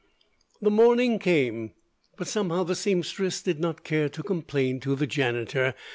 The 0.63 0.71
morning 0.71 1.19
came, 1.19 1.73
but 2.17 2.27
somehow 2.27 2.63
the 2.63 2.73
seamstress 2.73 3.39
did 3.39 3.59
not 3.59 3.83
care 3.83 4.09
to 4.09 4.23
complain 4.23 4.79
to 4.79 4.95
the 4.95 5.05
janitor. 5.05 5.75